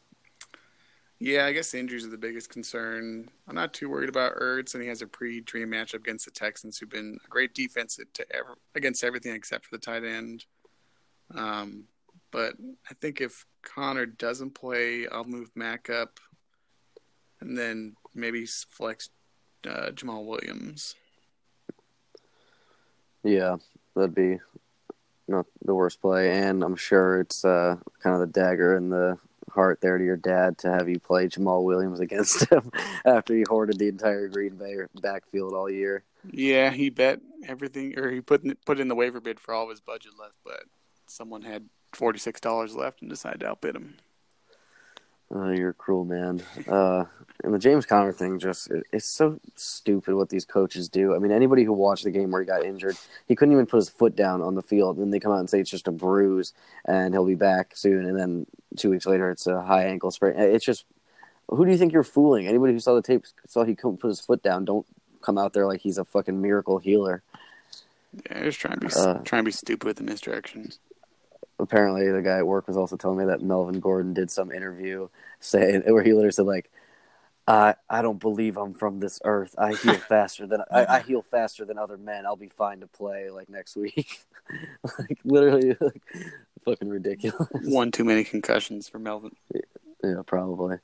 [1.21, 3.31] Yeah, I guess injuries are the biggest concern.
[3.49, 6.77] I'm not too worried about Ertz, and he has a pre-dream matchup against the Texans,
[6.77, 10.45] who've been a great defense to ever, against everything except for the tight end.
[11.35, 11.85] Um,
[12.31, 12.57] but
[12.91, 16.19] I think if Conner doesn't play, I'll move Mack up,
[17.45, 19.11] and then maybe flex
[19.67, 20.95] uh, Jamaal Williams.
[23.23, 23.57] Yeah,
[23.95, 24.39] that'd be
[25.29, 29.19] not the worst play, and I'm sure it's uh, kind of the dagger in the
[29.51, 32.71] heart there to your dad to have you play Jamaal Williams against him
[33.05, 36.05] after he hoarded the entire Green Bay backfield all year.
[36.31, 39.65] Yeah, he bet everything, or he put in, put in the waiver bid for all
[39.65, 40.65] of his budget left, but
[41.07, 43.97] someone had forty six dollars left and decided to outbid him.
[45.31, 46.43] Oh, you're a cruel man.
[46.69, 47.05] Uh,
[47.43, 51.15] and the James Conner thing just it's so stupid what these coaches do.
[51.15, 53.79] I mean, anybody who watched the game where he got injured, he couldn't even put
[53.79, 55.93] his foot down on the field, and they come out and say it's just a
[55.93, 56.53] bruise
[56.85, 60.35] and he'll be back soon, and then two weeks later it's a high ankle sprain.
[60.37, 60.85] It's just
[61.49, 62.47] who do you think you're fooling?
[62.47, 64.65] Anybody who saw the tape saw he couldn't put his foot down.
[64.65, 64.87] Don't
[65.21, 67.23] come out there like he's a fucking miracle healer.
[68.31, 70.79] Yeah, just trying to be uh, trying to be stupid with the misdirections
[71.59, 75.09] apparently the guy at work was also telling me that Melvin Gordon did some interview
[75.41, 76.71] saying where he literally said like
[77.47, 79.55] I I don't believe I'm from this earth.
[79.59, 82.27] I heal faster than I, I heal faster than other men.
[82.27, 84.21] I'll be fine to play like next week.
[84.99, 86.03] like literally like,
[86.65, 87.49] fucking ridiculous.
[87.63, 89.33] One too many concussions for Melvin.
[90.03, 90.79] Yeah, probably.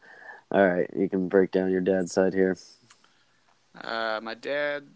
[0.53, 2.57] All right, you can break down your dad's side here.
[3.81, 4.89] Uh, my dad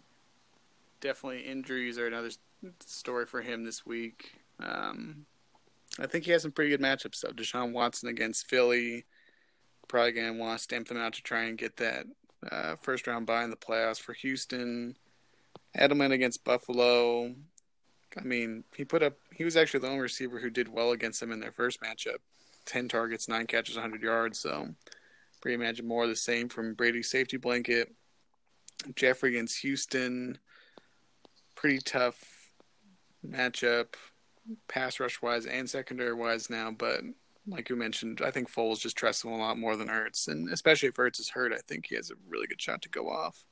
[1.01, 2.31] definitely injuries are another
[2.81, 4.41] story for him this week.
[4.59, 5.27] Um,
[6.01, 7.31] I think he has some pretty good matchups though.
[7.31, 9.05] Deshaun Watson against Philly,
[9.89, 12.07] probably going to want to stamp them out to try and get that
[12.51, 14.97] uh, first round bye in the playoffs for Houston.
[15.79, 17.35] Edelman against Buffalo.
[18.17, 19.15] I mean, he put up.
[19.33, 22.19] He was actually the only receiver who did well against them in their first matchup.
[22.65, 24.39] Ten targets, nine catches, 100 yards.
[24.39, 24.69] So,
[25.41, 27.93] pretty imagine more of the same from Brady's safety blanket.
[28.95, 30.39] Jeffery against Houston.
[31.57, 32.23] Pretty tough
[33.27, 33.95] matchup
[34.69, 37.01] pass rush wise and secondary wise now, but
[37.47, 40.49] like you mentioned, I think Foles just trusts him a lot more than Ertz, and
[40.49, 43.11] especially if Ertz is hurt, I think he has a really good shot to go
[43.11, 43.45] off.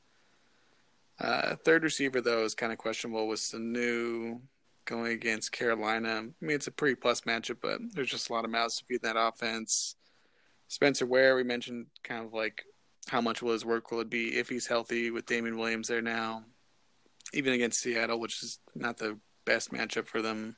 [1.21, 4.41] Uh, third receiver though is kind of questionable with Sanu
[4.85, 6.09] going against Carolina.
[6.09, 8.85] I mean, it's a pretty plus matchup, but there's just a lot of mouths to
[8.85, 9.97] feed that offense.
[10.69, 12.65] Spencer Ware, we mentioned kind of like
[13.09, 16.03] how much will his work will it be if he's healthy with Damien Williams there
[16.03, 16.45] now,
[17.33, 20.57] even against Seattle, which is not the best matchup for them.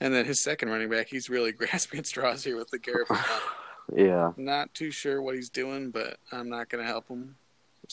[0.00, 3.08] And then his second running back, he's really grasping at straws here with the Garrett.
[3.96, 4.32] yeah.
[4.36, 7.36] Not too sure what he's doing, but I'm not going to help him.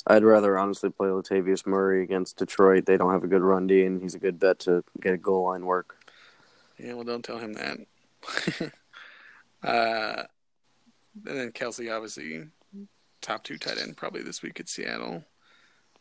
[0.07, 2.85] I'd rather honestly play Latavius Murray against Detroit.
[2.85, 5.17] They don't have a good run D, and he's a good bet to get a
[5.17, 5.95] goal line work.
[6.79, 7.77] Yeah, well, don't tell him that.
[9.63, 10.23] uh,
[11.27, 12.47] and then Kelce, obviously,
[13.21, 15.23] top two tight end probably this week at Seattle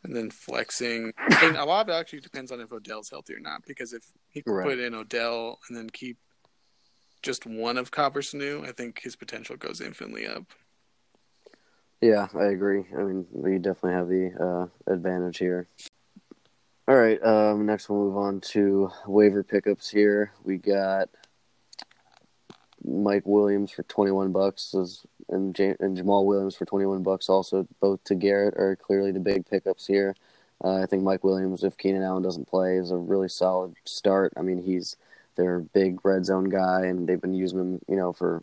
[0.05, 1.13] and then flexing.
[1.43, 3.65] And a lot of it actually depends on if Odell's healthy or not.
[3.67, 4.67] Because if he can right.
[4.67, 6.19] put in Odell and then keep
[7.23, 10.45] just one of Cooper Sanu, I think his potential goes infinitely up.
[12.01, 12.85] Yeah, I agree.
[12.97, 15.69] I mean, we definitely have the uh, advantage here.
[16.89, 20.33] All right, um, next we'll move on to waiver pickups here.
[20.43, 21.09] We got
[22.85, 24.75] Mike Williams for 21 bucks
[25.29, 29.21] and, J- and Jamaal Williams for 21 bucks also both to Garrett are clearly the
[29.21, 30.15] big pickups here.
[30.65, 34.33] Uh, I think Mike Williams, if Keenan Allen doesn't play, is a really solid start.
[34.37, 34.97] I mean, he's
[35.37, 38.43] their big red zone guy, and they've been using him, you know, for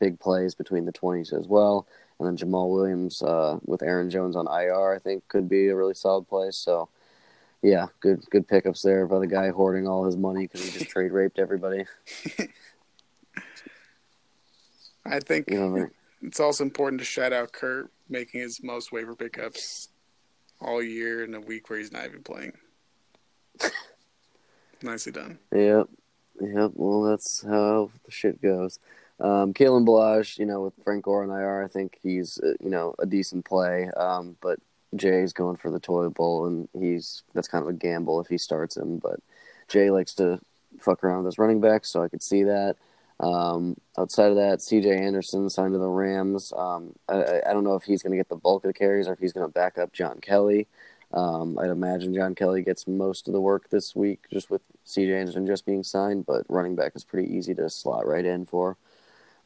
[0.00, 1.86] big plays between the 20s as well.
[2.18, 5.76] And then Jamaal Williams uh, with Aaron Jones on IR, I think, could be a
[5.76, 6.50] really solid play.
[6.50, 6.88] So,
[7.62, 10.90] yeah, good good pickups there by the guy hoarding all his money because he just
[10.90, 11.84] trade raped everybody.
[15.04, 15.88] I think you know,
[16.22, 19.88] it's also important to shout out Kurt making his most waiver pickups
[20.60, 22.52] all year in a week where he's not even playing.
[24.82, 25.38] Nicely done.
[25.54, 25.88] Yep.
[26.40, 26.70] Yep.
[26.74, 28.78] Well, that's how the shit goes.
[29.20, 32.94] Um, Kalen you know, with Frank Gore on IR, I think he's, uh, you know,
[32.98, 33.88] a decent play.
[33.96, 34.58] Um, but
[34.96, 38.38] Jay's going for the toilet bowl, and he's that's kind of a gamble if he
[38.38, 38.98] starts him.
[38.98, 39.20] But
[39.68, 40.40] Jay likes to
[40.80, 42.76] fuck around with his running backs, so I could see that.
[43.22, 44.90] Um, outside of that, C.J.
[44.98, 46.52] Anderson signed to the Rams.
[46.56, 49.06] Um, I, I, don't know if he's going to get the bulk of the carries
[49.06, 50.66] or if he's going to back up John Kelly.
[51.12, 55.14] Um, I'd imagine John Kelly gets most of the work this week, just with C.J.
[55.14, 56.26] Anderson just being signed.
[56.26, 58.76] But running back is pretty easy to slot right in for.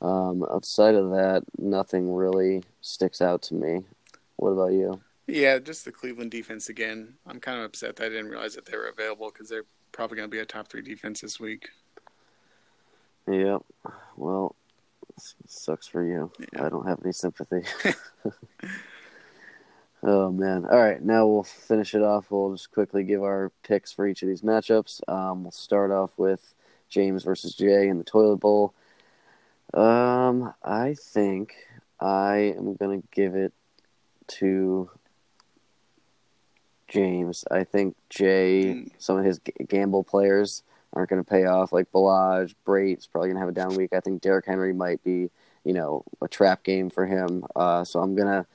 [0.00, 3.82] Um, outside of that, nothing really sticks out to me.
[4.36, 5.00] What about you?
[5.26, 7.14] Yeah, just the Cleveland defense again.
[7.26, 10.16] I'm kind of upset that I didn't realize that they were available because they're probably
[10.16, 11.68] going to be a top three defense this week.
[13.28, 13.62] Yep.
[14.16, 14.54] Well,
[15.46, 16.30] sucks for you.
[16.52, 16.66] Yeah.
[16.66, 17.62] I don't have any sympathy.
[20.02, 20.64] oh man!
[20.66, 22.30] All right, now we'll finish it off.
[22.30, 25.00] We'll just quickly give our picks for each of these matchups.
[25.08, 26.54] Um, we'll start off with
[26.88, 28.74] James versus Jay in the toilet bowl.
[29.74, 31.54] Um, I think
[32.00, 33.52] I am gonna give it
[34.28, 34.90] to
[36.88, 37.44] James.
[37.50, 38.90] I think Jay, mm.
[38.98, 40.62] some of his gamble players
[40.92, 41.72] aren't going to pay off.
[41.72, 43.92] Like Ballage, Brate's probably going to have a down week.
[43.92, 45.30] I think Derrick Henry might be,
[45.64, 47.44] you know, a trap game for him.
[47.54, 48.46] Uh, so I'm gonna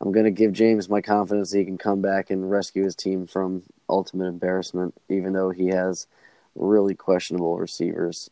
[0.00, 3.26] I'm gonna give James my confidence that he can come back and rescue his team
[3.26, 6.06] from ultimate embarrassment, even though he has
[6.54, 8.30] really questionable receivers.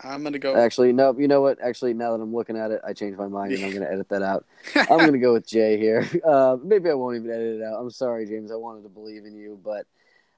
[0.00, 0.54] I'm gonna go.
[0.54, 1.16] Actually, no.
[1.18, 1.58] You know what?
[1.62, 4.08] Actually, now that I'm looking at it, I changed my mind and I'm gonna edit
[4.10, 4.44] that out.
[4.74, 6.08] I'm gonna go with Jay here.
[6.24, 7.80] Uh, maybe I won't even edit it out.
[7.80, 8.50] I'm sorry, James.
[8.50, 9.86] I wanted to believe in you, but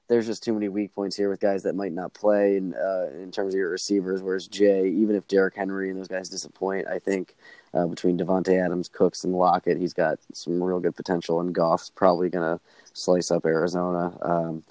[0.08, 3.08] there's just too many weak points here with guys that might not play in, uh,
[3.14, 4.22] in terms of your receivers.
[4.22, 7.34] Whereas Jay, even if Derrick Henry and those guys disappoint, I think
[7.74, 11.40] uh, between Davante Adams, Cooks, and Lockett, he's got some real good potential.
[11.40, 12.60] And Goff's probably gonna
[12.92, 14.16] slice up Arizona.
[14.22, 14.62] Um,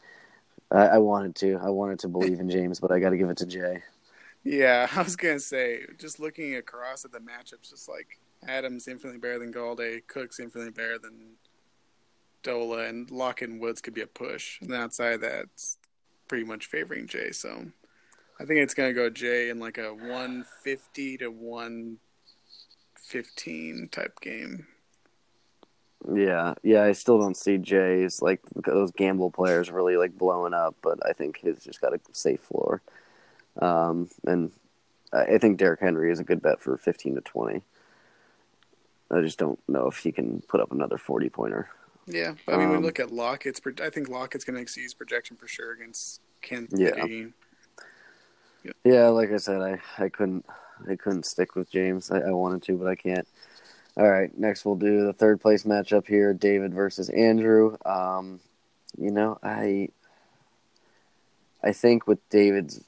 [0.71, 3.30] I, I wanted to, I wanted to believe in James, but I got to give
[3.30, 3.84] it to Jay.
[4.43, 9.19] Yeah, I was gonna say, just looking across at the matchups, just like Adams infinitely
[9.19, 11.34] better than Golladay, Cooks infinitely better than
[12.45, 14.62] Dola, and Lock and Woods could be a push.
[14.62, 15.77] And outside that, it's
[16.27, 17.31] pretty much favoring Jay.
[17.31, 17.65] So
[18.39, 24.67] I think it's gonna go Jay in like a 150 to 115 type game.
[26.13, 30.75] Yeah, yeah, I still don't see Jay's like those gamble players really like blowing up,
[30.81, 32.81] but I think he's just got a safe floor.
[33.60, 34.51] Um, and
[35.12, 37.62] I think Derrick Henry is a good bet for 15 to 20.
[39.12, 41.69] I just don't know if he can put up another 40 pointer.
[42.08, 43.60] Yeah, I mean, um, we look at Lockett's.
[43.82, 47.34] I think Lockett's going to exceed his projection for sure against Kansas City.
[48.63, 48.72] Yeah.
[48.84, 50.46] yeah, like I said, I, I couldn't
[50.89, 52.12] I couldn't stick with James.
[52.12, 53.28] I, I wanted to, but I can't.
[53.98, 57.78] All right, next we'll do the third place matchup here: David versus Andrew.
[57.86, 58.39] Um,
[58.98, 59.89] you know, I
[61.63, 62.84] I think with David's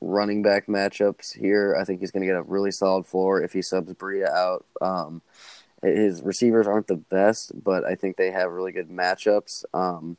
[0.00, 1.76] running back matchups here.
[1.80, 4.66] I think he's going to get a really solid floor if he subs Breida out.
[4.80, 5.22] Um,
[5.82, 9.64] his receivers aren't the best, but I think they have really good matchups.
[9.74, 10.16] Um,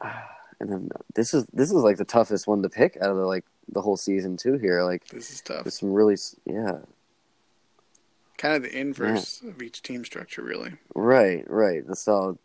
[0.60, 3.26] and then this is this is like the toughest one to pick out of the
[3.26, 4.58] like the whole season too.
[4.58, 5.64] Here, like this is tough.
[5.64, 6.78] There's some really yeah.
[8.36, 9.50] Kind of the inverse yeah.
[9.50, 10.72] of each team structure, really.
[10.94, 11.86] Right, right.
[11.86, 12.38] The solid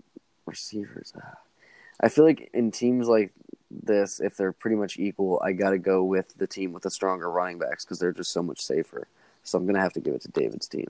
[0.45, 1.13] receivers.
[2.01, 3.31] I feel like in teams like
[3.71, 6.91] this, if they're pretty much equal, I got to go with the team with the
[6.91, 9.07] stronger running backs because they're just so much safer.
[9.43, 10.87] So I'm going to have to give it to David's team.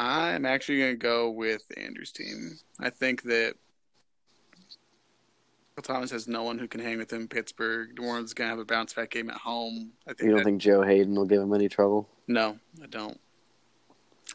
[0.00, 2.58] I'm actually going to go with Andrew's team.
[2.78, 3.54] I think that
[5.82, 7.26] Thomas has no one who can hang with him.
[7.26, 9.92] Pittsburgh, New Orleans is going to have a bounce back game at home.
[10.06, 12.08] I think you don't that, think Joe Haden will give him any trouble?
[12.28, 13.18] No, I don't.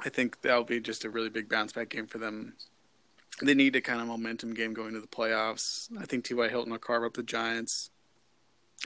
[0.04, 2.54] I think that'll be just a really big bounce back game for them
[3.42, 5.90] they need a kind of momentum game going to the playoffs.
[6.00, 6.48] I think T.Y.
[6.48, 7.90] Hilton will carve up the Giants.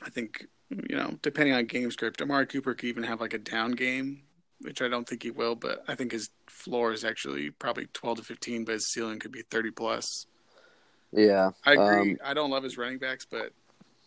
[0.04, 3.38] I think, you know, depending on game script, Amari Cooper could even have like a
[3.38, 4.24] down game,
[4.62, 8.18] which I don't think he will, but I think his floor is actually probably 12
[8.18, 10.26] to 15, but his ceiling could be 30 plus.
[11.12, 11.52] Yeah.
[11.66, 12.12] I agree.
[12.12, 13.52] Um, I don't love his running backs, but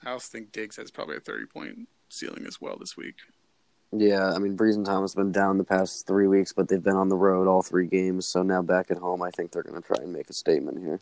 [0.04, 3.16] I also think Diggs has probably a 30 point ceiling as well this week.
[3.94, 6.82] Yeah, I mean, Brees and Thomas have been down the past three weeks, but they've
[6.82, 8.26] been on the road all three games.
[8.26, 10.78] So now back at home, I think they're going to try and make a statement
[10.78, 11.00] here.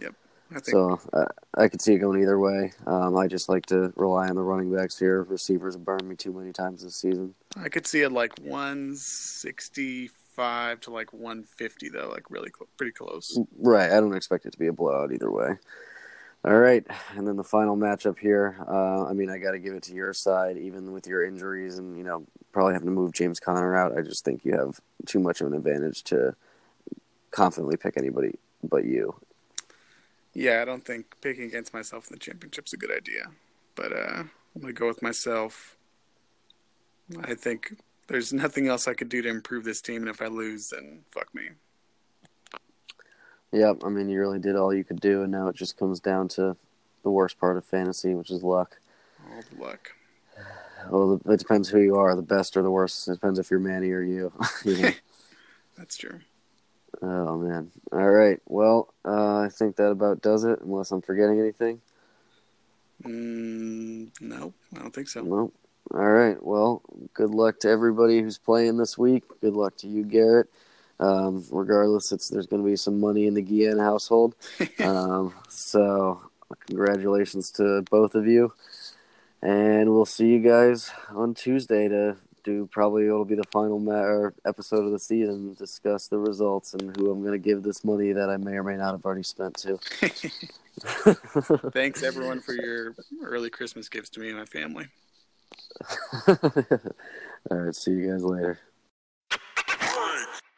[0.00, 0.14] Yep.
[0.62, 2.72] So uh, I could see it going either way.
[2.86, 5.24] Um, I just like to rely on the running backs here.
[5.24, 7.34] Receivers burned me too many times this season.
[7.56, 13.36] I could see it like 165 to like 150, though, like really cl- pretty close.
[13.58, 13.90] Right.
[13.90, 15.56] I don't expect it to be a blowout either way.
[16.44, 18.56] All right, and then the final matchup here.
[18.68, 21.78] Uh, I mean, I got to give it to your side, even with your injuries
[21.78, 23.98] and you know probably having to move James Conner out.
[23.98, 26.36] I just think you have too much of an advantage to
[27.32, 29.16] confidently pick anybody but you.
[30.36, 33.30] Yeah, I don't think picking against myself in the championship's a good idea,
[33.74, 35.78] but uh, I'm gonna go with myself.
[37.22, 37.74] I think
[38.06, 41.00] there's nothing else I could do to improve this team, and if I lose, then
[41.10, 41.48] fuck me.
[43.52, 46.00] Yep, I mean, you really did all you could do, and now it just comes
[46.00, 46.54] down to
[47.02, 48.76] the worst part of fantasy, which is luck.
[49.30, 49.92] All the luck.
[50.90, 53.08] Well, it depends who you are, the best or the worst.
[53.08, 54.30] It depends if you're Manny or you.
[55.78, 56.20] That's true.
[57.02, 57.70] Oh man!
[57.92, 58.40] All right.
[58.46, 60.60] Well, uh, I think that about does it.
[60.62, 61.80] Unless I'm forgetting anything.
[63.04, 65.22] Mm, no, I don't think so.
[65.22, 65.54] Nope.
[65.94, 66.42] All right.
[66.42, 66.82] Well,
[67.14, 69.24] good luck to everybody who's playing this week.
[69.40, 70.48] Good luck to you, Garrett.
[70.98, 74.34] Um, regardless, it's there's going to be some money in the Guillen household.
[74.80, 76.20] um, so,
[76.66, 78.52] congratulations to both of you,
[79.42, 82.16] and we'll see you guys on Tuesday to
[82.46, 85.54] do probably it'll be the final ma- episode of the season.
[85.54, 88.62] Discuss the results and who I'm going to give this money that I may or
[88.62, 89.76] may not have already spent to.
[91.72, 94.86] Thanks everyone for your early Christmas gifts to me and my family.
[97.50, 98.60] All right, see you guys later.